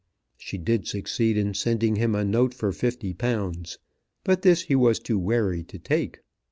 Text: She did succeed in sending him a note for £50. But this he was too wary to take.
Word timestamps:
She 0.35 0.57
did 0.57 0.87
succeed 0.87 1.37
in 1.37 1.53
sending 1.53 1.97
him 1.97 2.15
a 2.15 2.25
note 2.25 2.55
for 2.55 2.71
£50. 2.71 3.77
But 4.23 4.41
this 4.41 4.63
he 4.63 4.75
was 4.75 4.97
too 4.99 5.19
wary 5.19 5.61
to 5.65 5.77
take. 5.77 6.21